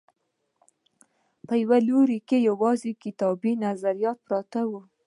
په 1.47 1.53
یوه 1.63 1.77
لوري 1.87 2.19
کې 2.27 2.37
یوازې 2.49 2.91
کتابي 3.03 3.53
نظریات 3.65 4.17
پرت 4.27 4.51
دي. 4.53 4.79